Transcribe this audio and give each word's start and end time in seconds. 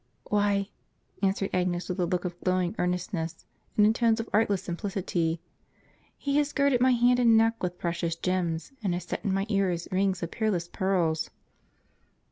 ""Why," 0.31 0.69
answered 1.21 1.51
Agnes, 1.53 1.87
with 1.87 1.99
a 1.99 2.07
look 2.07 2.25
of 2.25 2.39
glowing 2.39 2.73
earnest 2.79 3.13
ness, 3.13 3.45
and 3.77 3.85
in 3.85 3.93
tones 3.93 4.19
of 4.19 4.27
artless 4.33 4.63
simplicity, 4.63 5.39
"he 6.17 6.37
has 6.37 6.53
girded 6.53 6.81
my 6.81 6.93
hand 6.93 7.19
and 7.19 7.37
neck 7.37 7.61
with 7.61 7.77
precious 7.77 8.15
gems, 8.15 8.71
and 8.81 8.95
has 8.95 9.03
set 9.03 9.23
in 9.23 9.31
my 9.31 9.45
ears 9.49 9.87
rings 9.91 10.23
of 10.23 10.31
peerless 10.31 10.67
pearls."! 10.67 11.29